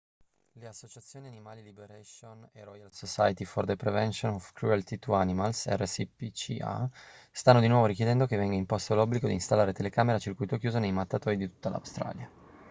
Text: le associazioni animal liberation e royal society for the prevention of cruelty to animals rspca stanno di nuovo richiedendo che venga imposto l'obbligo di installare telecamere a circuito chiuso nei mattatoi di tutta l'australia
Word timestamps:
le 0.53 0.65
associazioni 0.67 1.27
animal 1.27 1.61
liberation 1.61 2.49
e 2.53 2.63
royal 2.63 2.91
society 2.91 3.45
for 3.45 3.65
the 3.67 3.75
prevention 3.75 4.33
of 4.33 4.51
cruelty 4.53 4.97
to 4.97 5.13
animals 5.13 5.67
rspca 5.67 6.89
stanno 7.31 7.59
di 7.59 7.67
nuovo 7.67 7.85
richiedendo 7.85 8.25
che 8.25 8.35
venga 8.35 8.55
imposto 8.55 8.95
l'obbligo 8.95 9.27
di 9.27 9.33
installare 9.33 9.73
telecamere 9.73 10.17
a 10.17 10.19
circuito 10.19 10.57
chiuso 10.57 10.79
nei 10.79 10.91
mattatoi 10.91 11.37
di 11.37 11.47
tutta 11.47 11.69
l'australia 11.69 12.27